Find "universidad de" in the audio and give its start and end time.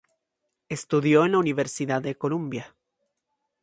1.37-2.17